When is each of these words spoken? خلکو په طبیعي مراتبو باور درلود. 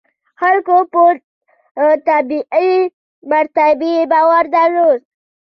خلکو 0.39 0.75
په 0.93 1.03
طبیعي 2.07 2.73
مراتبو 3.29 3.93
باور 4.11 4.43
درلود. 4.55 4.99